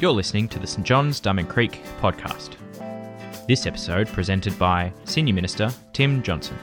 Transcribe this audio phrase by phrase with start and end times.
[0.00, 2.56] You're listening to the St John's Diamond Creek podcast.
[3.46, 6.58] This episode presented by Senior Minister Tim Johnson.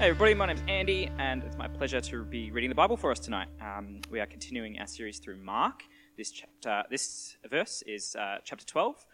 [0.00, 3.10] Hey everybody, my name's Andy, and it's my pleasure to be reading the Bible for
[3.10, 3.48] us tonight.
[3.60, 5.82] Um, we are continuing our series through Mark.
[6.16, 9.04] This chapter, this verse is uh, chapter 12,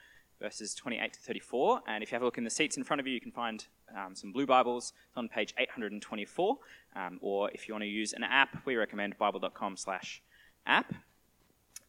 [0.40, 1.82] verses 28 to 34.
[1.86, 3.32] And if you have a look in the seats in front of you, you can
[3.32, 3.64] find
[3.96, 6.58] um, some blue Bibles it's on page 824.
[6.94, 10.22] Um, or if you want to use an app, we recommend bible.com slash
[10.66, 10.94] app.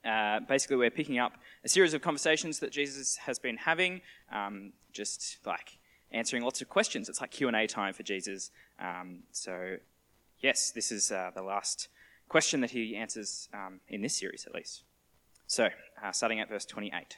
[0.06, 1.34] Uh, basically, we're picking up
[1.66, 4.02] a series of conversations that Jesus has been having,
[4.32, 5.78] um, just like
[6.12, 7.10] answering lots of questions.
[7.10, 8.52] It's like Q&A time for Jesus.
[8.80, 9.78] Um, so,
[10.40, 11.90] yes, this is uh, the last
[12.30, 14.84] question that he answers um, in this series, at least.
[15.48, 15.70] So,
[16.04, 17.18] uh, starting at verse 28.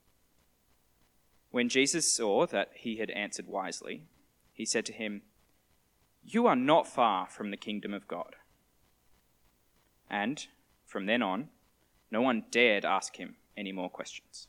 [1.51, 4.05] When Jesus saw that he had answered wisely,
[4.53, 5.21] he said to him,
[6.23, 8.37] You are not far from the kingdom of God.
[10.09, 10.47] And
[10.85, 11.49] from then on,
[12.09, 14.47] no one dared ask him any more questions.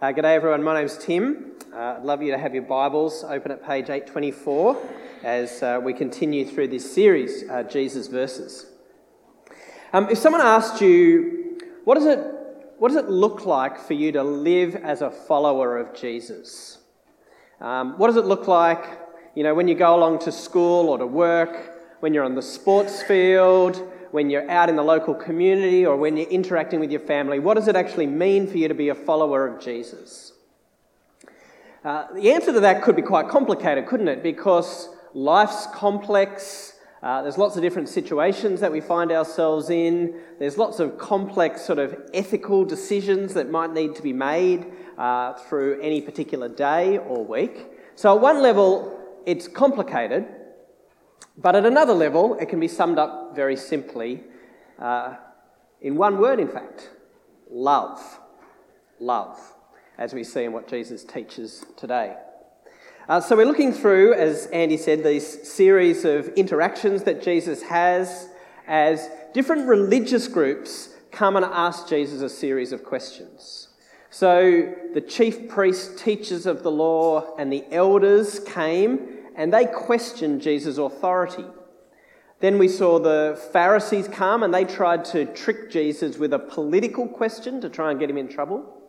[0.00, 1.52] Uh, g'day everyone, my name's Tim.
[1.72, 4.90] Uh, I'd love you to have your Bibles open at page 824
[5.22, 8.66] as uh, we continue through this series, uh, Jesus Versus.
[9.92, 12.33] Um, if someone asked you, what does, it,
[12.84, 16.76] what does it look like for you to live as a follower of Jesus?
[17.58, 18.84] Um, what does it look like,
[19.34, 22.42] you know, when you go along to school or to work, when you're on the
[22.42, 23.78] sports field,
[24.10, 27.38] when you're out in the local community or when you're interacting with your family?
[27.38, 30.34] What does it actually mean for you to be a follower of Jesus?
[31.86, 34.22] Uh, the answer to that could be quite complicated, couldn't it?
[34.22, 36.73] Because life's complex.
[37.04, 40.18] Uh, there's lots of different situations that we find ourselves in.
[40.38, 45.34] There's lots of complex, sort of ethical decisions that might need to be made uh,
[45.34, 47.66] through any particular day or week.
[47.94, 50.24] So, at one level, it's complicated,
[51.36, 54.22] but at another level, it can be summed up very simply
[54.78, 55.16] uh,
[55.82, 56.88] in one word, in fact
[57.50, 58.00] love.
[58.98, 59.38] Love,
[59.98, 62.16] as we see in what Jesus teaches today.
[63.06, 68.30] Uh, so, we're looking through, as Andy said, these series of interactions that Jesus has
[68.66, 73.68] as different religious groups come and ask Jesus a series of questions.
[74.08, 80.40] So, the chief priests, teachers of the law, and the elders came and they questioned
[80.40, 81.44] Jesus' authority.
[82.40, 87.06] Then we saw the Pharisees come and they tried to trick Jesus with a political
[87.06, 88.80] question to try and get him in trouble.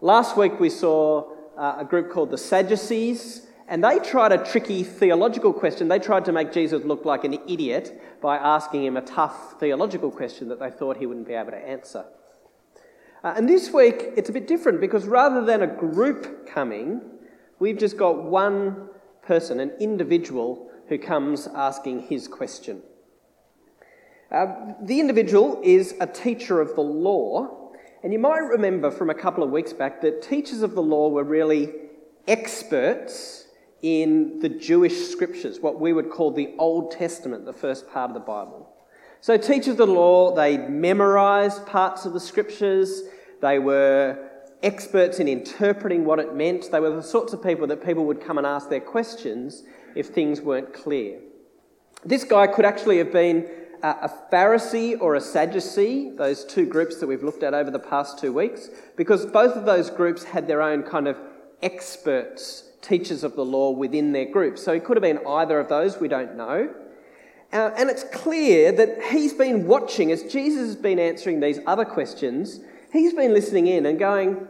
[0.00, 4.82] Last week we saw uh, a group called the Sadducees and they tried a tricky
[4.82, 5.88] theological question.
[5.88, 10.10] They tried to make Jesus look like an idiot by asking him a tough theological
[10.10, 12.06] question that they thought he wouldn't be able to answer.
[13.22, 17.02] Uh, and this week it's a bit different because rather than a group coming,
[17.58, 18.88] we've just got one
[19.22, 22.80] person, an individual who comes asking his question.
[24.32, 24.46] Uh,
[24.82, 27.70] the individual is a teacher of the law,
[28.02, 31.10] and you might remember from a couple of weeks back that teachers of the law
[31.10, 31.72] were really
[32.26, 33.47] experts
[33.82, 38.14] in the Jewish scriptures, what we would call the Old Testament, the first part of
[38.14, 38.68] the Bible.
[39.20, 43.02] So, teachers of the law, they memorized parts of the scriptures,
[43.40, 44.28] they were
[44.62, 46.70] experts in interpreting what it meant.
[46.70, 49.62] They were the sorts of people that people would come and ask their questions
[49.94, 51.20] if things weren't clear.
[52.04, 53.48] This guy could actually have been
[53.82, 58.18] a Pharisee or a Sadducee, those two groups that we've looked at over the past
[58.18, 61.16] two weeks, because both of those groups had their own kind of
[61.62, 64.58] experts, teachers of the law within their group.
[64.58, 66.74] So he could have been either of those, we don't know.
[67.52, 71.84] Uh, and it's clear that he's been watching as Jesus has been answering these other
[71.84, 72.60] questions
[72.92, 74.46] he's been listening in and going,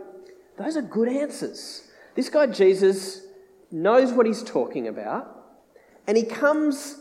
[0.56, 1.88] those are good answers.
[2.14, 3.22] This guy, Jesus,
[3.70, 5.34] knows what he's talking about,
[6.06, 7.00] and he comes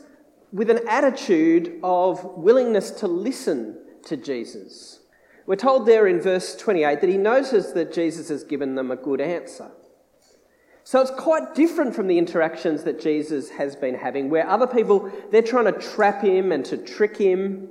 [0.52, 5.00] with an attitude of willingness to listen to Jesus.
[5.46, 8.96] We're told there in verse 28 that he notices that Jesus has given them a
[8.96, 9.72] good answer.
[10.88, 15.12] So it's quite different from the interactions that Jesus has been having, where other people,
[15.32, 17.68] they're trying to trap him and to trick him.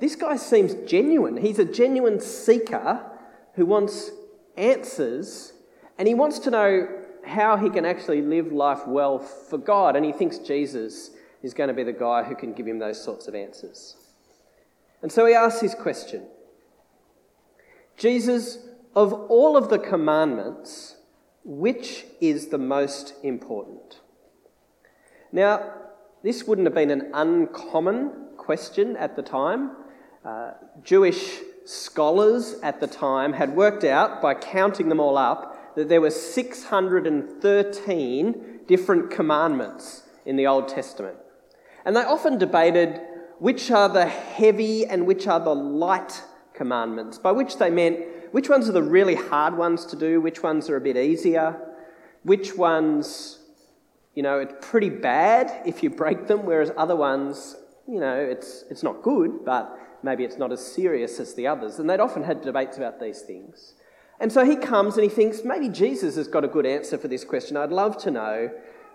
[0.00, 1.36] This guy seems genuine.
[1.36, 3.08] He's a genuine seeker
[3.54, 4.10] who wants
[4.56, 5.52] answers,
[5.96, 6.88] and he wants to know
[7.24, 11.10] how he can actually live life well for God, and he thinks Jesus
[11.44, 13.94] is going to be the guy who can give him those sorts of answers.
[15.02, 16.26] And so he asks his question
[17.96, 18.58] Jesus,
[18.96, 20.96] of all of the commandments,
[21.44, 24.00] which is the most important?
[25.32, 25.74] Now,
[26.22, 29.70] this wouldn't have been an uncommon question at the time.
[30.24, 30.52] Uh,
[30.82, 36.00] Jewish scholars at the time had worked out, by counting them all up, that there
[36.00, 41.16] were 613 different commandments in the Old Testament.
[41.84, 43.00] And they often debated
[43.38, 46.22] which are the heavy and which are the light
[46.60, 47.98] commandments, by which they meant
[48.32, 51.58] which ones are the really hard ones to do, which ones are a bit easier,
[52.22, 53.38] which ones,
[54.14, 57.56] you know, it's pretty bad if you break them, whereas other ones,
[57.88, 61.78] you know, it's, it's not good, but maybe it's not as serious as the others.
[61.78, 63.72] And they'd often had debates about these things.
[64.20, 67.08] And so he comes and he thinks, maybe Jesus has got a good answer for
[67.08, 67.56] this question.
[67.56, 68.50] I'd love to know.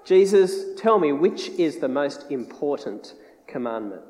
[0.05, 3.15] Jesus, tell me which is the most important
[3.47, 4.03] commandment?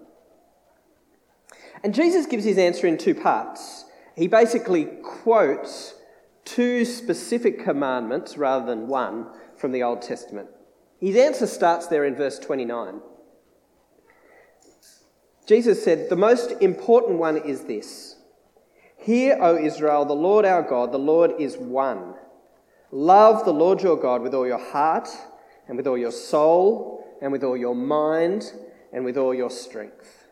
[1.84, 3.86] And Jesus gives his answer in two parts
[4.16, 5.96] he basically quotes
[6.46, 9.28] two specific commandments rather than one
[9.58, 10.48] from the Old Testament.
[11.00, 13.02] His answer starts there in verse 29.
[15.46, 18.16] Jesus said, The most important one is this
[18.98, 22.16] Hear, O Israel, the Lord our God, the Lord is one.
[22.92, 25.10] Love the Lord your God with all your heart,
[25.68, 28.54] and with all your soul, and with all your mind,
[28.94, 30.25] and with all your strength.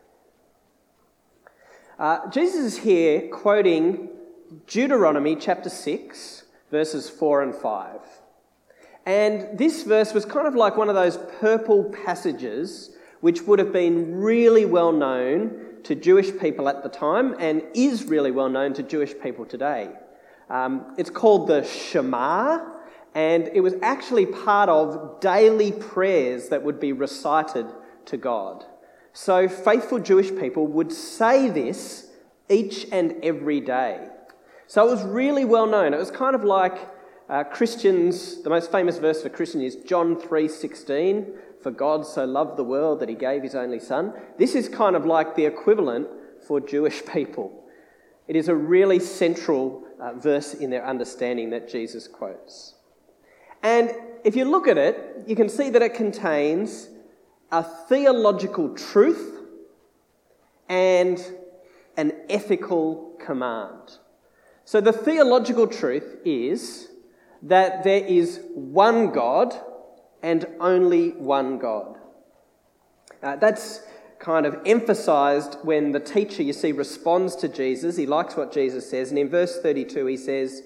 [1.96, 4.08] Uh, Jesus is here quoting
[4.66, 6.42] Deuteronomy chapter 6,
[6.72, 8.00] verses 4 and 5.
[9.06, 13.72] And this verse was kind of like one of those purple passages which would have
[13.72, 18.74] been really well known to Jewish people at the time and is really well known
[18.74, 19.90] to Jewish people today.
[20.50, 22.58] Um, it's called the Shema,
[23.14, 27.66] and it was actually part of daily prayers that would be recited
[28.06, 28.64] to God.
[29.14, 32.10] So faithful Jewish people would say this
[32.50, 34.08] each and every day.
[34.66, 35.94] So it was really well known.
[35.94, 36.90] It was kind of like
[37.28, 41.32] uh, Christians, the most famous verse for Christians is John 3:16,
[41.62, 44.12] for God so loved the world that he gave his only son.
[44.36, 46.08] This is kind of like the equivalent
[46.46, 47.64] for Jewish people.
[48.26, 52.74] It is a really central uh, verse in their understanding that Jesus quotes.
[53.62, 53.94] And
[54.24, 56.88] if you look at it, you can see that it contains
[57.54, 59.38] a theological truth
[60.68, 61.24] and
[61.96, 63.98] an ethical command.
[64.64, 66.88] So, the theological truth is
[67.42, 69.54] that there is one God
[70.20, 71.96] and only one God.
[73.22, 73.82] Uh, that's
[74.18, 77.96] kind of emphasized when the teacher, you see, responds to Jesus.
[77.96, 79.10] He likes what Jesus says.
[79.10, 80.62] And in verse 32, he says,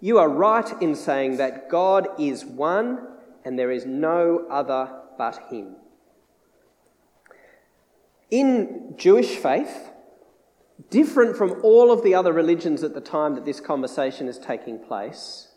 [0.00, 3.06] You are right in saying that God is one
[3.44, 5.76] and there is no other but Him.
[8.32, 9.90] In Jewish faith,
[10.88, 14.78] different from all of the other religions at the time that this conversation is taking
[14.78, 15.48] place,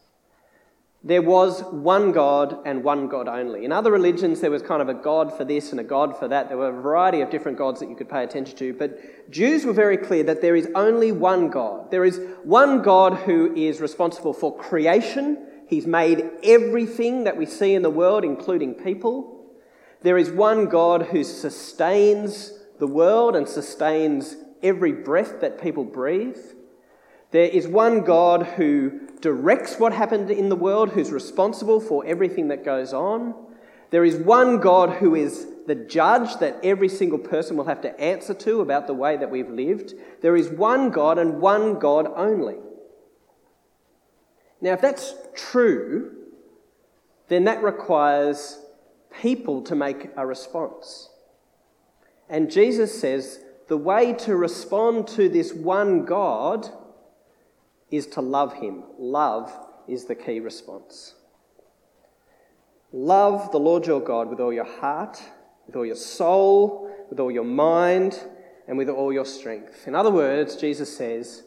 [1.01, 3.63] there was one God and one God only.
[3.63, 6.27] In other religions, there was kind of a God for this and a God for
[6.27, 6.50] that.
[6.50, 9.63] There were a variety of different gods that you could pay attention to, but Jews
[9.63, 11.91] were very clear that there is only one God.
[11.91, 15.48] There is one God who is responsible for creation.
[15.70, 19.46] He's made everything that we see in the world, including people.
[20.01, 26.38] There is one God who sustains the world and sustains every breath that people breathe.
[27.32, 32.48] There is one God who directs what happened in the world, who's responsible for everything
[32.50, 33.34] that goes on.
[33.91, 38.00] There is one God who is the judge that every single person will have to
[38.00, 39.94] answer to about the way that we've lived.
[40.22, 42.58] There is one God and one God only.
[44.62, 46.12] Now, if that's true,
[47.27, 48.60] then that requires
[49.22, 51.10] people to make a response.
[52.29, 56.70] And Jesus says the way to respond to this one God
[57.91, 58.84] is to love Him.
[58.98, 59.51] Love
[59.88, 61.15] is the key response.
[62.91, 65.22] Love the Lord your God with all your heart,
[65.67, 68.20] with all your soul, with all your mind,
[68.67, 69.88] and with all your strength.
[69.88, 71.44] In other words, Jesus says,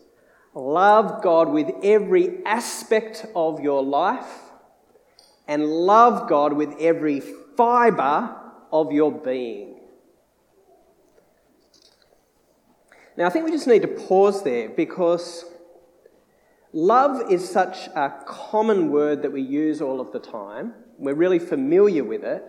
[0.54, 4.42] love God with every aspect of your life
[5.46, 7.20] and love God with every
[7.56, 8.36] fibre
[8.70, 9.77] of your being.
[13.18, 15.44] Now, I think we just need to pause there because
[16.72, 20.72] love is such a common word that we use all of the time.
[20.98, 22.44] We're really familiar with it,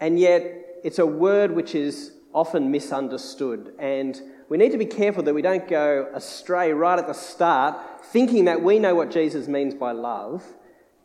[0.00, 3.74] and yet it's a word which is often misunderstood.
[3.78, 4.18] And
[4.48, 8.46] we need to be careful that we don't go astray right at the start, thinking
[8.46, 10.42] that we know what Jesus means by love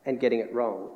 [0.06, 0.90] and getting it wrong.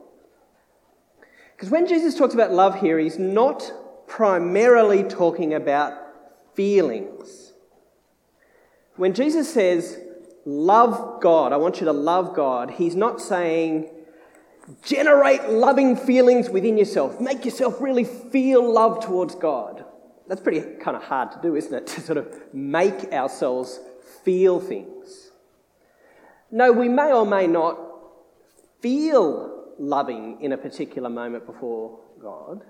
[1.53, 3.73] Because when Jesus talks about love here, he's not
[4.07, 5.91] primarily talking about
[6.53, 7.51] feelings.
[8.97, 9.99] When Jesus says,
[10.45, 13.89] love God, I want you to love God, he's not saying,
[14.83, 19.83] generate loving feelings within yourself, make yourself really feel love towards God.
[20.27, 21.87] That's pretty kind of hard to do, isn't it?
[21.95, 23.79] To sort of make ourselves
[24.23, 25.31] feel things.
[26.51, 27.77] No, we may or may not
[28.81, 32.63] feel loving in a particular moment before God,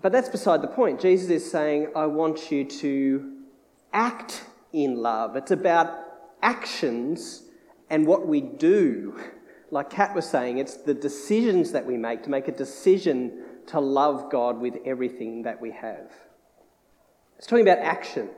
[0.00, 1.00] but that's beside the point.
[1.00, 3.42] Jesus is saying, I want you to
[3.92, 5.36] act in love.
[5.36, 5.92] It's about
[6.42, 7.42] actions
[7.90, 9.18] and what we do.
[9.70, 13.80] Like Kat was saying, it's the decisions that we make to make a decision to
[13.80, 16.10] love God with everything that we have.
[17.36, 18.30] It's talking about action,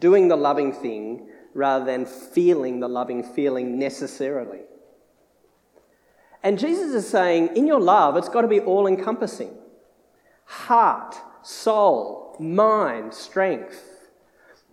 [0.00, 4.60] doing the loving thing rather than feeling the loving feeling necessarily.
[6.42, 9.56] And Jesus is saying, in your love, it's got to be all encompassing
[10.46, 13.93] heart, soul, mind, strength.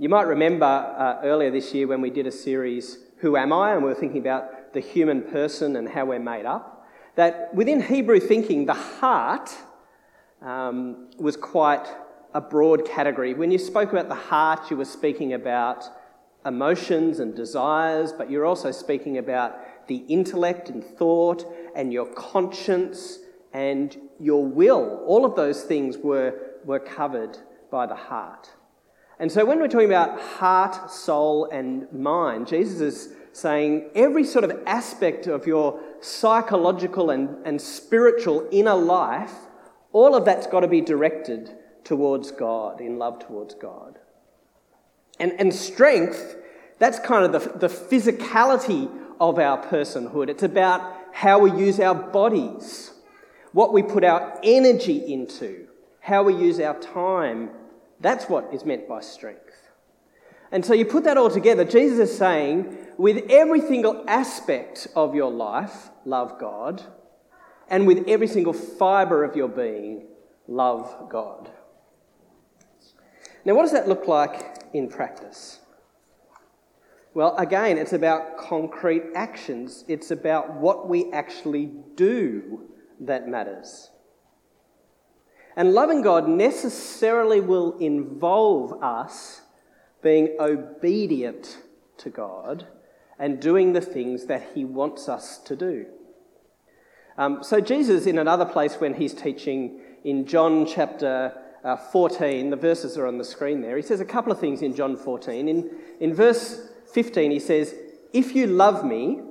[0.01, 3.73] You might remember uh, earlier this year when we did a series, Who Am I?
[3.73, 7.79] and we were thinking about the human person and how we're made up, that within
[7.79, 9.55] Hebrew thinking, the heart
[10.41, 11.87] um, was quite
[12.33, 13.35] a broad category.
[13.35, 15.85] When you spoke about the heart, you were speaking about
[16.47, 23.19] emotions and desires, but you're also speaking about the intellect and thought and your conscience
[23.53, 25.03] and your will.
[25.05, 26.33] All of those things were,
[26.65, 27.37] were covered
[27.69, 28.49] by the heart.
[29.21, 34.43] And so when we're talking about heart, soul, and mind, Jesus is saying every sort
[34.43, 39.31] of aspect of your psychological and, and spiritual inner life,
[39.93, 41.51] all of that's got to be directed
[41.83, 43.99] towards God, in love towards God.
[45.19, 46.37] And, and strength,
[46.79, 50.29] that's kind of the, the physicality of our personhood.
[50.29, 52.89] It's about how we use our bodies,
[53.51, 55.67] what we put our energy into,
[55.99, 57.51] how we use our time
[58.01, 59.69] that's what is meant by strength.
[60.51, 65.15] And so you put that all together, Jesus is saying, with every single aspect of
[65.15, 66.83] your life, love God,
[67.69, 70.07] and with every single fibre of your being,
[70.47, 71.49] love God.
[73.45, 75.59] Now, what does that look like in practice?
[77.13, 79.83] Well, again, it's about concrete actions.
[79.87, 83.89] It's about what we actually do that matters.
[85.55, 89.41] And loving God necessarily will involve us
[90.01, 91.57] being obedient
[91.97, 92.67] to God
[93.19, 95.85] and doing the things that He wants us to do.
[97.17, 102.55] Um, so, Jesus, in another place when He's teaching in John chapter uh, 14, the
[102.55, 105.47] verses are on the screen there, He says a couple of things in John 14.
[105.47, 107.75] In, in verse 15, He says,
[108.13, 109.21] If you love me,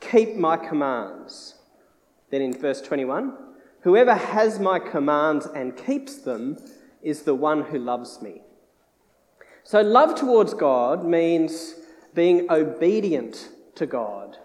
[0.00, 1.54] keep my commands.
[2.30, 3.36] Then in verse 21,
[3.82, 6.58] Whoever has my commands and keeps them
[7.02, 8.42] is the one who loves me.
[9.64, 11.74] So, love towards God means
[12.14, 14.36] being obedient to God,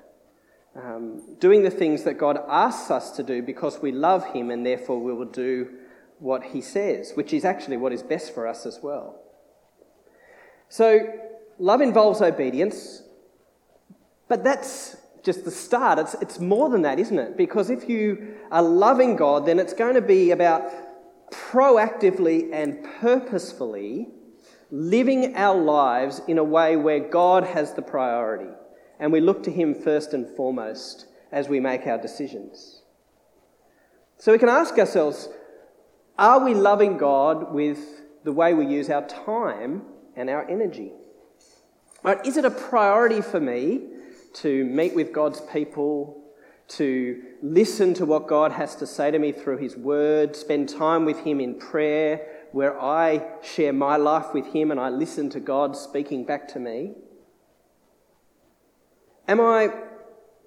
[0.75, 4.65] um, doing the things that God asks us to do because we love Him and
[4.65, 5.69] therefore we will do
[6.19, 9.19] what He says, which is actually what is best for us as well.
[10.69, 11.13] So,
[11.59, 13.03] love involves obedience,
[14.27, 15.97] but that's just the start.
[15.97, 17.35] It's, it's more than that, isn't it?
[17.35, 20.71] Because if you are loving God, then it's going to be about
[21.31, 24.09] proactively and purposefully
[24.69, 28.51] living our lives in a way where God has the priority.
[28.99, 32.83] And we look to Him first and foremost as we make our decisions.
[34.19, 35.27] So we can ask ourselves
[36.17, 37.79] are we loving God with
[38.23, 39.81] the way we use our time
[40.15, 40.93] and our energy?
[42.03, 43.94] Right, is it a priority for me
[44.35, 46.21] to meet with God's people,
[46.67, 51.05] to listen to what God has to say to me through His Word, spend time
[51.05, 55.39] with Him in prayer, where I share my life with Him and I listen to
[55.39, 56.93] God speaking back to me?
[59.27, 59.73] Am I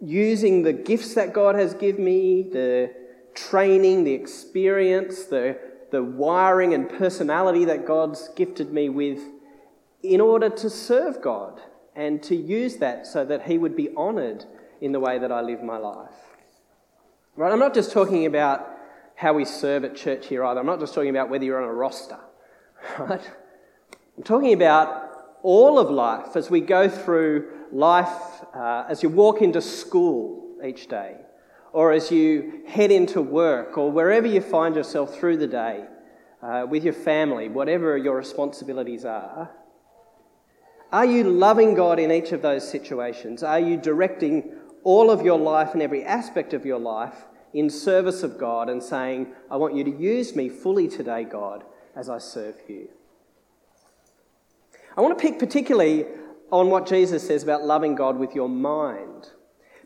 [0.00, 2.94] using the gifts that God has given me, the
[3.34, 5.58] training, the experience, the,
[5.90, 9.20] the wiring and personality that God's gifted me with,
[10.02, 11.60] in order to serve God
[11.98, 14.44] and to use that so that He would be honoured
[14.80, 16.14] in the way that I live my life.
[17.36, 17.52] Right?
[17.52, 18.70] I'm not just talking about
[19.16, 20.60] how we serve at church here either.
[20.60, 22.18] I'm not just talking about whether you're on a roster.
[22.98, 23.30] Right?
[24.16, 29.42] I'm talking about all of life as we go through life, uh, as you walk
[29.42, 31.16] into school each day,
[31.72, 35.84] or as you head into work, or wherever you find yourself through the day
[36.42, 39.50] uh, with your family, whatever your responsibilities are.
[40.90, 43.42] Are you loving God in each of those situations?
[43.42, 44.52] Are you directing
[44.84, 48.82] all of your life and every aspect of your life in service of God and
[48.82, 51.64] saying, I want you to use me fully today, God,
[51.94, 52.88] as I serve you?
[54.96, 56.06] I want to pick particularly
[56.50, 59.28] on what Jesus says about loving God with your mind.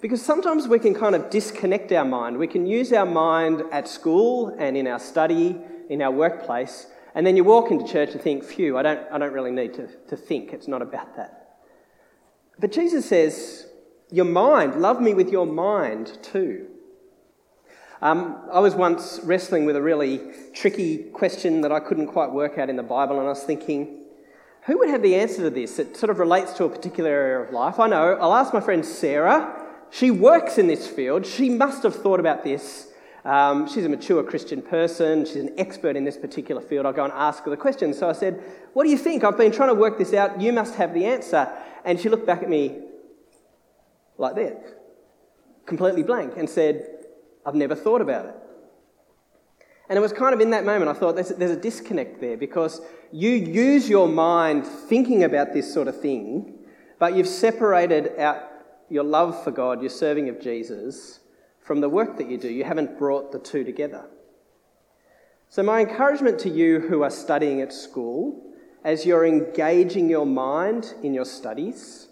[0.01, 2.37] Because sometimes we can kind of disconnect our mind.
[2.37, 7.27] We can use our mind at school and in our study, in our workplace, and
[7.27, 9.89] then you walk into church and think, phew, I don't, I don't really need to,
[10.09, 10.53] to think.
[10.53, 11.59] It's not about that.
[12.59, 13.67] But Jesus says,
[14.11, 16.69] your mind, love me with your mind too.
[18.01, 20.21] Um, I was once wrestling with a really
[20.55, 24.07] tricky question that I couldn't quite work out in the Bible, and I was thinking,
[24.67, 25.79] who would have the answer to this?
[25.79, 27.79] It sort of relates to a particular area of life.
[27.81, 28.15] I know.
[28.21, 29.67] I'll ask my friend Sarah.
[29.91, 31.27] She works in this field.
[31.27, 32.89] She must have thought about this.
[33.25, 35.25] Um, she's a mature Christian person.
[35.25, 36.87] She's an expert in this particular field.
[36.87, 37.95] I'll go and ask her the question.
[37.95, 39.23] So I said, What do you think?
[39.23, 40.41] I've been trying to work this out.
[40.41, 41.49] You must have the answer.
[41.85, 42.81] And she looked back at me
[44.19, 44.65] like that,
[45.67, 46.87] completely blank, and said,
[47.45, 48.35] I've never thought about it.
[49.89, 52.37] And it was kind of in that moment I thought there's, there's a disconnect there
[52.37, 56.55] because you use your mind thinking about this sort of thing,
[56.99, 58.49] but you've separated out
[58.89, 61.21] your love for God, your serving of Jesus,
[61.63, 62.49] from the work that you do.
[62.49, 64.07] You haven't brought the two together.
[65.49, 68.55] So, my encouragement to you who are studying at school,
[68.85, 72.09] as you're engaging your mind in your studies,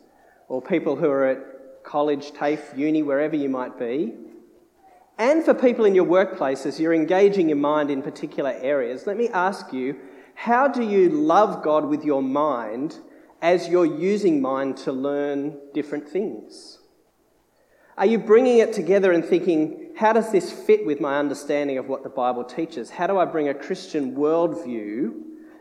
[0.48, 1.38] or people who are at
[1.82, 4.14] college, TAFE, uni, wherever you might be,
[5.18, 9.28] and for people in your workplaces, you're engaging your mind in particular areas, let me
[9.28, 9.96] ask you
[10.34, 12.98] how do you love God with your mind
[13.42, 16.79] as you're using mind to learn different things?
[17.98, 21.88] Are you bringing it together and thinking, how does this fit with my understanding of
[21.88, 22.90] what the Bible teaches?
[22.90, 25.12] How do I bring a Christian worldview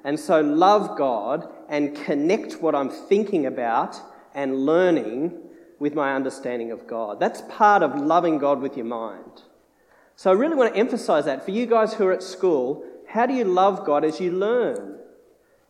[0.04, 4.00] and so love God and connect what I'm thinking about
[4.34, 5.38] and learning
[5.80, 7.20] with my understanding of God?
[7.20, 9.44] That's part of loving God with your mind.
[10.15, 11.44] So I really want to emphasize that.
[11.44, 15.00] For you guys who are at school, how do you love God as you learn?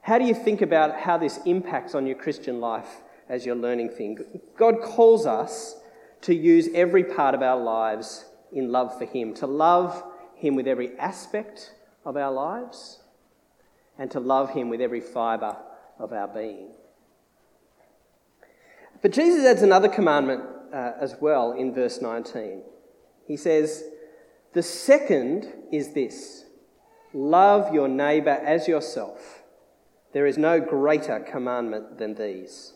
[0.02, 3.90] How do you think about how this impacts on your Christian life as you're learning
[3.90, 4.22] things?
[4.58, 5.76] God calls us
[6.22, 10.04] to use every part of our lives in love for Him, to love
[10.36, 11.74] Him with every aspect
[12.06, 13.00] of our lives,
[13.98, 15.58] and to love Him with every fibre
[15.98, 16.72] of our being.
[19.02, 22.64] But Jesus adds another commandment uh, as well in verse 19.
[23.26, 23.84] He says,
[24.54, 26.46] The second is this
[27.14, 29.44] Love your neighbour as yourself.
[30.14, 32.74] There is no greater commandment than these.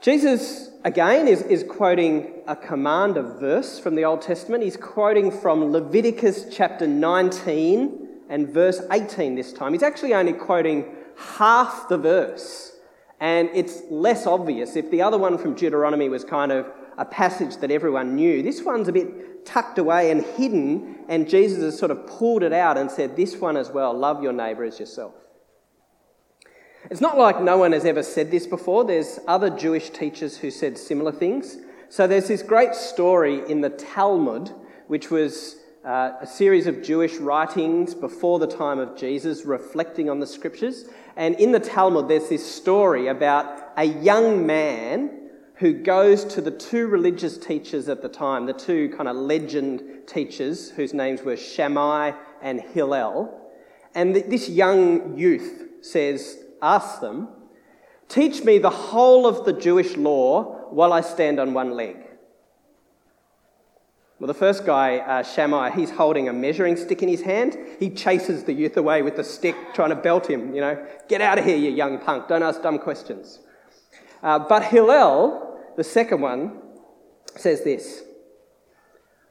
[0.00, 4.62] Jesus, again, is, is quoting a command, a verse from the Old Testament.
[4.62, 9.72] He's quoting from Leviticus chapter 19 and verse 18 this time.
[9.72, 12.76] He's actually only quoting half the verse,
[13.18, 14.76] and it's less obvious.
[14.76, 18.62] If the other one from Deuteronomy was kind of a passage that everyone knew, this
[18.62, 22.78] one's a bit tucked away and hidden, and Jesus has sort of pulled it out
[22.78, 25.14] and said, This one as well, love your neighbour as yourself.
[26.90, 28.82] It's not like no one has ever said this before.
[28.82, 31.58] There's other Jewish teachers who said similar things.
[31.90, 34.54] So there's this great story in the Talmud,
[34.86, 40.18] which was uh, a series of Jewish writings before the time of Jesus reflecting on
[40.18, 40.86] the scriptures.
[41.14, 46.50] And in the Talmud, there's this story about a young man who goes to the
[46.50, 51.36] two religious teachers at the time, the two kind of legend teachers whose names were
[51.36, 53.38] Shammai and Hillel.
[53.94, 57.28] And th- this young youth says, asks them,
[58.08, 61.96] Teach me the whole of the Jewish law while I stand on one leg.
[64.18, 67.56] Well, the first guy, uh, Shammai, he's holding a measuring stick in his hand.
[67.78, 71.20] He chases the youth away with the stick, trying to belt him, you know, get
[71.20, 73.40] out of here, you young punk, don't ask dumb questions.
[74.22, 76.60] Uh, but Hillel, the second one
[77.36, 78.02] says this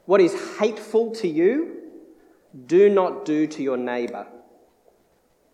[0.06, 1.82] What is hateful to you,
[2.66, 4.26] do not do to your neighbour.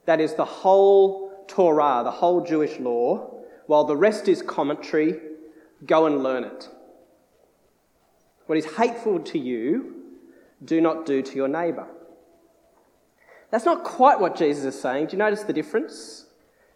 [0.07, 3.31] That is the whole Torah, the whole Jewish law,
[3.67, 5.21] while the rest is commentary.
[5.87, 6.69] Go and learn it.
[8.47, 10.03] What is hateful to you,
[10.65, 11.87] do not do to your neighbour.
[13.51, 15.07] That's not quite what Jesus is saying.
[15.07, 16.27] Do you notice the difference?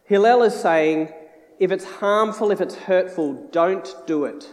[0.04, 1.12] Hillel is saying,
[1.58, 4.50] if it's harmful, if it's hurtful, don't do it.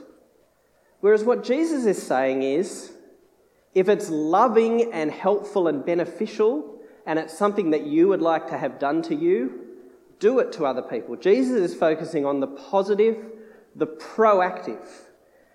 [1.01, 2.93] Whereas what Jesus is saying is
[3.73, 8.57] if it's loving and helpful and beneficial, and it's something that you would like to
[8.57, 9.64] have done to you,
[10.19, 11.15] do it to other people.
[11.15, 13.17] Jesus is focusing on the positive,
[13.75, 14.87] the proactive.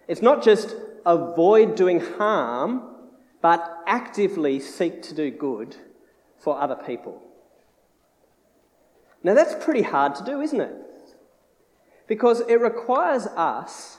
[0.08, 0.74] It's not just
[1.06, 2.82] avoid doing harm,
[3.40, 5.76] but actively seek to do good
[6.38, 7.22] for other people.
[9.22, 10.74] Now, that's pretty hard to do, isn't it?
[12.06, 13.98] Because it requires us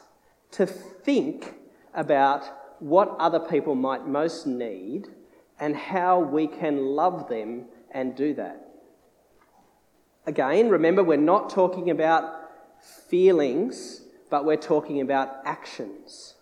[0.52, 1.56] to think
[1.94, 2.44] about
[2.80, 5.08] what other people might most need
[5.60, 8.71] and how we can love them and do that.
[10.26, 12.50] Again, remember, we're not talking about
[13.10, 16.36] feelings, but we're talking about actions.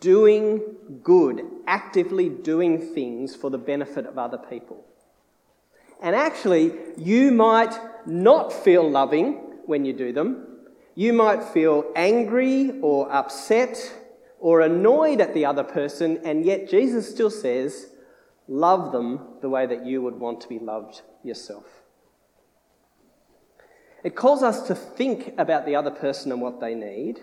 [0.00, 0.62] Doing
[1.02, 4.84] good, actively doing things for the benefit of other people.
[6.02, 9.34] And actually, you might not feel loving
[9.66, 10.46] when you do them.
[10.94, 13.94] You might feel angry or upset
[14.40, 17.90] or annoyed at the other person, and yet Jesus still says,
[18.46, 21.77] Love them the way that you would want to be loved yourself.
[24.04, 27.20] It calls us to think about the other person and what they need.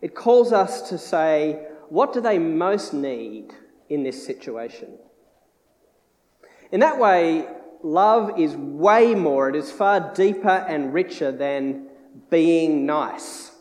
[0.00, 3.52] It calls us to say, what do they most need
[3.88, 4.98] in this situation?
[6.70, 7.46] In that way,
[7.82, 11.88] love is way more, it is far deeper and richer than
[12.30, 13.52] being nice.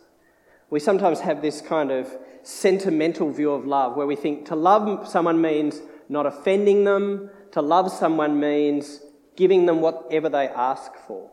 [0.69, 2.09] We sometimes have this kind of
[2.43, 7.29] sentimental view of love where we think to love someone means not offending them.
[7.51, 9.01] To love someone means
[9.35, 11.29] giving them whatever they ask for.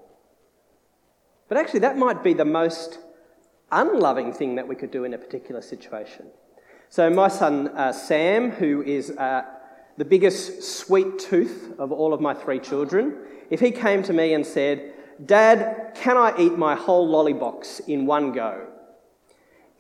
[1.48, 2.98] But actually, that might be the most
[3.72, 6.26] unloving thing that we could do in a particular situation.
[6.90, 9.44] So, my son uh, Sam, who is uh,
[9.96, 13.16] the biggest sweet tooth of all of my three children,
[13.50, 17.80] if he came to me and said, Dad, can I eat my whole lolly box
[17.80, 18.66] in one go?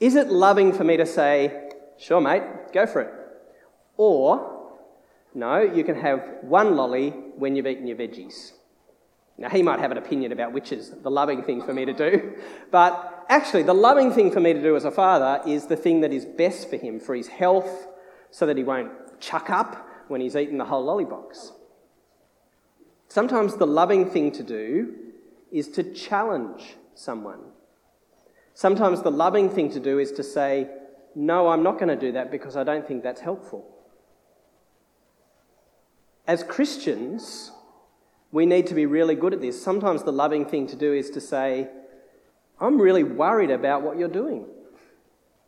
[0.00, 3.12] Is it loving for me to say, Sure, mate, go for it?
[3.96, 4.72] Or
[5.34, 8.52] no, you can have one lolly when you've eaten your veggies.
[9.38, 11.92] Now, he might have an opinion about which is the loving thing for me to
[11.92, 12.34] do,
[12.72, 16.00] but actually, the loving thing for me to do as a father is the thing
[16.00, 17.86] that is best for him, for his health,
[18.32, 21.52] so that he won't chuck up when he's eaten the whole lolly box.
[23.06, 24.94] Sometimes the loving thing to do
[25.52, 27.40] is to challenge someone.
[28.54, 30.68] Sometimes the loving thing to do is to say,
[31.14, 33.64] No, I'm not going to do that because I don't think that's helpful.
[36.26, 37.52] As Christians,
[38.30, 39.60] we need to be really good at this.
[39.62, 41.68] Sometimes the loving thing to do is to say,
[42.60, 44.46] I'm really worried about what you're doing.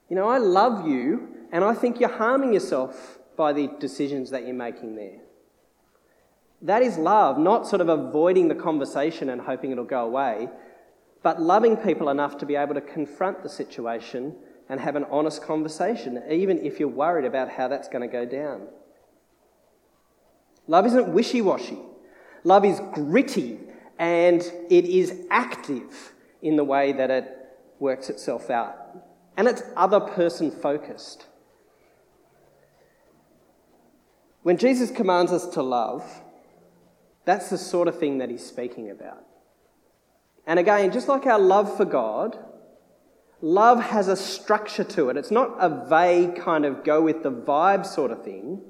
[0.08, 4.44] You know, I love you, and I think you're harming yourself by the decisions that
[4.44, 5.20] you're making there.
[6.62, 10.48] That is love, not sort of avoiding the conversation and hoping it'll go away,
[11.22, 14.36] but loving people enough to be able to confront the situation
[14.68, 18.24] and have an honest conversation, even if you're worried about how that's going to go
[18.24, 18.68] down.
[20.66, 21.78] Love isn't wishy washy.
[22.44, 23.58] Love is gritty
[23.98, 27.36] and it is active in the way that it
[27.78, 28.76] works itself out.
[29.36, 31.26] And it's other person focused.
[34.42, 36.22] When Jesus commands us to love,
[37.24, 39.24] that's the sort of thing that he's speaking about.
[40.46, 42.38] And again, just like our love for God,
[43.42, 45.16] love has a structure to it.
[45.16, 48.62] It's not a vague kind of go with the vibe sort of thing.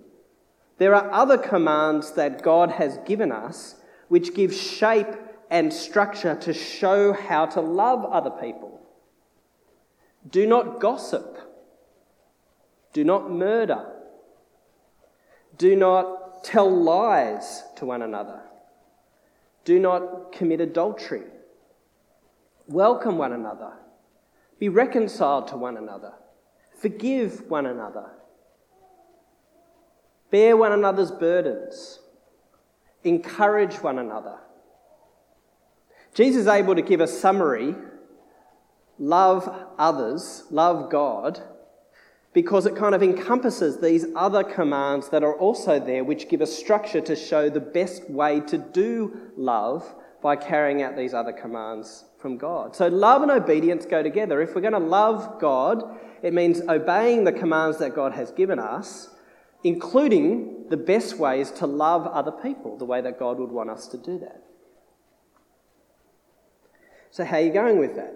[0.81, 3.75] There are other commands that God has given us
[4.09, 5.14] which give shape
[5.51, 8.81] and structure to show how to love other people.
[10.31, 11.37] Do not gossip.
[12.95, 13.93] Do not murder.
[15.59, 18.40] Do not tell lies to one another.
[19.66, 21.25] Do not commit adultery.
[22.69, 23.75] Welcome one another.
[24.59, 26.14] Be reconciled to one another.
[26.79, 28.12] Forgive one another.
[30.31, 32.01] Bear one another's burdens.
[33.05, 34.38] Encourage one another.
[36.14, 37.75] Jesus is able to give a summary
[38.99, 41.40] love others, love God,
[42.33, 46.47] because it kind of encompasses these other commands that are also there, which give a
[46.47, 52.05] structure to show the best way to do love by carrying out these other commands
[52.19, 52.77] from God.
[52.77, 54.43] So, love and obedience go together.
[54.43, 58.59] If we're going to love God, it means obeying the commands that God has given
[58.59, 59.09] us
[59.62, 63.87] including the best ways to love other people, the way that God would want us
[63.88, 64.42] to do that.
[67.11, 68.14] So, how are you going with that?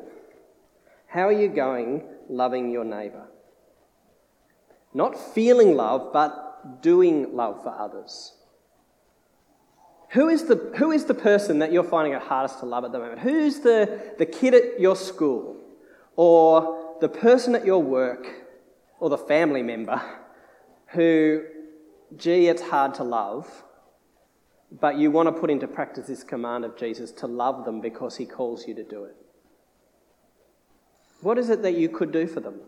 [1.08, 3.26] How are you going loving your neighbour?
[4.92, 8.32] Not feeling love, but doing love for others.
[10.10, 12.92] Who is, the, who is the person that you're finding it hardest to love at
[12.92, 13.18] the moment?
[13.18, 15.56] Who's the, the kid at your school,
[16.14, 18.28] or the person at your work,
[19.00, 20.00] or the family member
[20.94, 21.44] who,
[22.16, 23.64] gee, it's hard to love,
[24.80, 28.16] but you want to put into practice this command of Jesus to love them because
[28.16, 29.16] he calls you to do it?
[31.20, 32.60] What is it that you could do for them?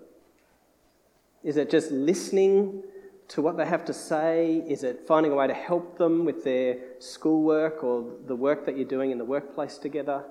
[1.42, 2.82] Is it just listening
[3.28, 4.64] to what they have to say?
[4.68, 8.76] Is it finding a way to help them with their schoolwork or the work that
[8.76, 10.24] you're doing in the workplace together?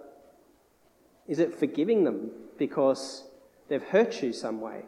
[1.27, 3.25] Is it forgiving them because
[3.67, 4.83] they've hurt you some way?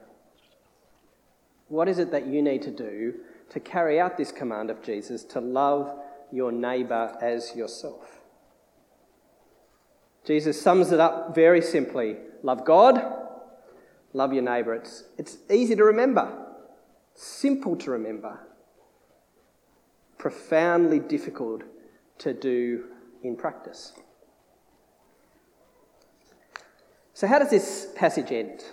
[1.68, 3.16] What is it that you need to do
[3.50, 5.98] to carry out this command of Jesus to love
[6.32, 8.22] your neighbour as yourself?
[10.26, 13.02] Jesus sums it up very simply love God,
[14.14, 14.74] love your neighbour.
[14.74, 16.46] It's, it's easy to remember
[17.18, 18.40] simple to remember,
[20.20, 21.64] profoundly difficult
[22.20, 22.86] to do
[23.24, 23.94] in practice.
[27.14, 28.64] So, how does this passage end?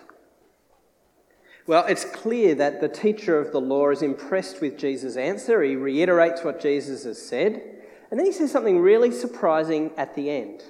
[1.67, 5.63] Well, it's clear that the teacher of the law is impressed with Jesus' answer.
[5.63, 7.63] He reiterates what Jesus has said.
[8.11, 10.63] And then he says something really surprising at the end.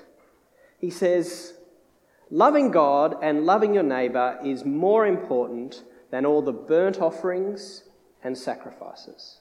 [0.78, 1.54] He says,
[2.30, 7.84] Loving God and loving your neighbour is more important than all the burnt offerings
[8.22, 9.40] and sacrifices.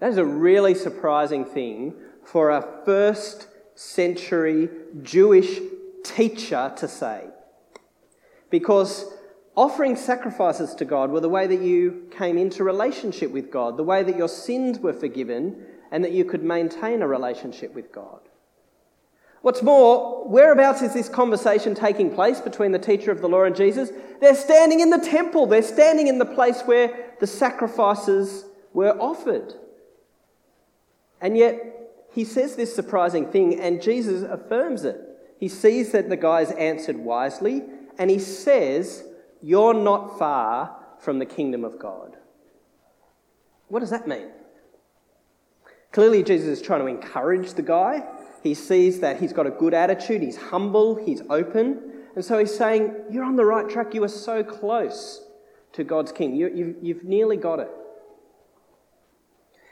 [0.00, 4.68] That is a really surprising thing for a first century
[5.02, 5.60] Jewish
[6.04, 7.24] teacher to say.
[8.50, 9.12] Because
[9.58, 13.82] offering sacrifices to God were the way that you came into relationship with God, the
[13.82, 18.20] way that your sins were forgiven, and that you could maintain a relationship with God.
[19.42, 23.56] What's more, whereabouts is this conversation taking place between the teacher of the law and
[23.56, 23.90] Jesus?
[24.20, 29.54] They're standing in the temple, they're standing in the place where the sacrifices were offered.
[31.20, 35.00] And yet, he says this surprising thing, and Jesus affirms it.
[35.40, 37.64] He sees that the guy's answered wisely,
[37.98, 39.02] and he says,
[39.42, 42.16] You're not far from the kingdom of God.
[43.68, 44.30] What does that mean?
[45.92, 48.06] Clearly, Jesus is trying to encourage the guy.
[48.42, 51.92] He sees that he's got a good attitude, he's humble, he's open.
[52.14, 53.94] And so he's saying, You're on the right track.
[53.94, 55.22] You are so close
[55.72, 56.34] to God's king.
[56.34, 57.70] You, you've, you've nearly got it.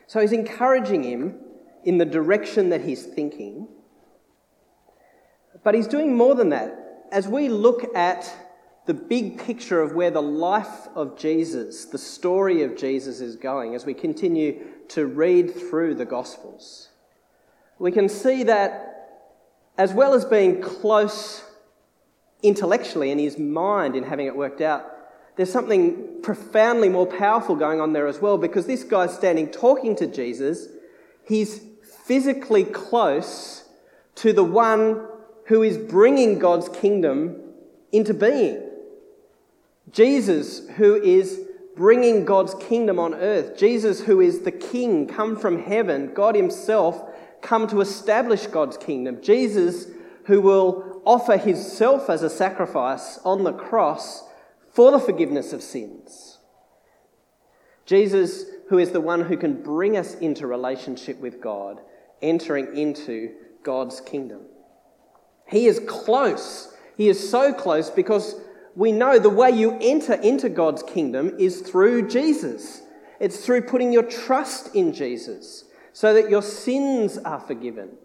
[0.07, 1.41] So he's encouraging him
[1.85, 3.69] in the direction that he's thinking.
[5.65, 7.07] But he's doing more than that.
[7.11, 8.33] As we look at
[8.87, 13.75] the big picture of where the life of Jesus, the story of Jesus is going,
[13.75, 16.89] as we continue to read through the Gospels,
[17.79, 18.97] we can see that
[19.77, 21.45] as well as being close
[22.43, 24.85] intellectually in his mind in having it worked out,
[25.37, 29.95] there's something profoundly more powerful going on there as well because this guy's standing talking
[29.97, 30.69] to Jesus.
[31.27, 31.61] He's
[32.05, 33.69] physically close
[34.17, 35.07] to the one
[35.47, 37.37] who is bringing God's kingdom
[37.93, 38.66] into being.
[39.91, 41.41] Jesus, who is
[41.77, 43.57] bringing God's kingdom on earth.
[43.57, 46.13] Jesus, who is the King, come from heaven.
[46.15, 47.03] God Himself
[47.43, 49.23] come to establish God's kingdom.
[49.23, 49.87] Jesus,
[50.25, 54.25] who will offer himself as a sacrifice on the cross
[54.73, 56.39] for the forgiveness of sins.
[57.87, 61.81] Jesus, who is the one who can bring us into relationship with God,
[62.21, 64.41] entering into God's kingdom.
[65.47, 66.75] He is close.
[66.97, 68.35] He is so close because
[68.77, 72.83] we know the way you enter into God's kingdom is through Jesus.
[73.19, 77.97] It's through putting your trust in Jesus so that your sins are forgiven,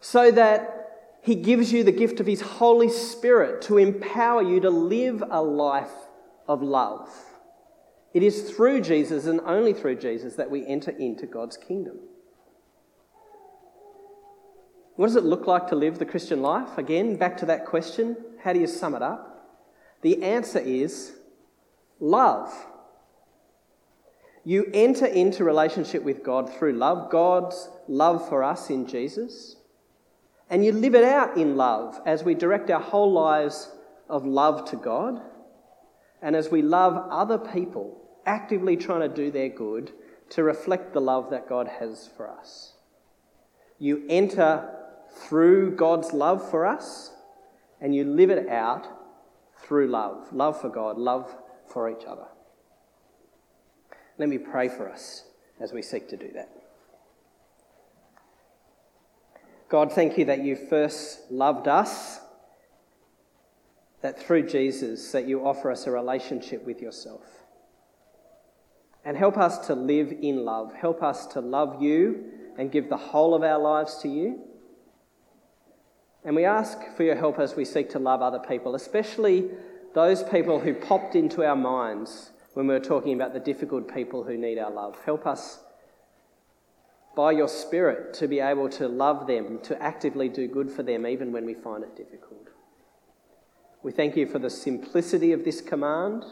[0.00, 4.70] so that He gives you the gift of His Holy Spirit to empower you to
[4.70, 5.94] live a life
[6.48, 7.08] of love.
[8.12, 12.00] It is through Jesus and only through Jesus that we enter into God's kingdom.
[14.96, 16.76] What does it look like to live the Christian life?
[16.76, 19.27] Again, back to that question how do you sum it up?
[20.02, 21.12] The answer is
[22.00, 22.52] love.
[24.44, 29.56] You enter into relationship with God through love, God's love for us in Jesus.
[30.48, 33.70] And you live it out in love as we direct our whole lives
[34.08, 35.20] of love to God
[36.22, 39.92] and as we love other people, actively trying to do their good
[40.30, 42.72] to reflect the love that God has for us.
[43.78, 44.74] You enter
[45.14, 47.12] through God's love for us
[47.80, 48.97] and you live it out
[49.68, 51.32] through love love for God, love
[51.66, 52.26] for each other.
[54.16, 55.24] Let me pray for us
[55.60, 56.48] as we seek to do that.
[59.68, 62.20] God, thank you that you first loved us,
[64.00, 67.22] that through Jesus that you offer us a relationship with yourself.
[69.04, 70.72] And help us to live in love.
[70.74, 72.24] Help us to love you
[72.58, 74.47] and give the whole of our lives to you.
[76.28, 79.48] And we ask for your help as we seek to love other people, especially
[79.94, 84.24] those people who popped into our minds when we were talking about the difficult people
[84.24, 84.98] who need our love.
[85.06, 85.60] Help us
[87.16, 91.06] by your Spirit to be able to love them, to actively do good for them,
[91.06, 92.48] even when we find it difficult.
[93.82, 96.26] We thank you for the simplicity of this command.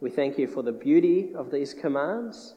[0.00, 2.54] We thank you for the beauty of these commands.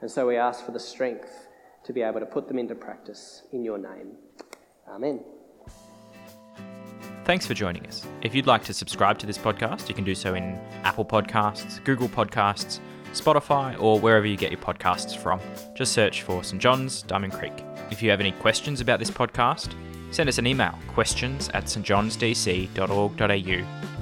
[0.00, 1.48] And so we ask for the strength
[1.84, 4.12] to be able to put them into practice in your name.
[4.88, 5.20] Amen.
[7.24, 8.06] Thanks for joining us.
[8.20, 11.82] If you'd like to subscribe to this podcast, you can do so in Apple Podcasts,
[11.84, 12.80] Google Podcasts,
[13.12, 15.40] Spotify, or wherever you get your podcasts from.
[15.74, 16.60] Just search for St.
[16.60, 17.64] John's, Diamond Creek.
[17.90, 19.72] If you have any questions about this podcast,
[20.10, 23.93] send us an email questions at stjohnsdc.org.au